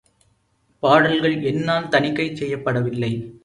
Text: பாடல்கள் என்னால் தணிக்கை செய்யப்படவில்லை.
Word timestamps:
பாடல்கள் 0.83 1.37
என்னால் 1.43 1.87
தணிக்கை 1.87 2.27
செய்யப்படவில்லை. 2.35 3.13